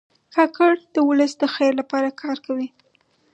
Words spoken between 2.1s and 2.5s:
کار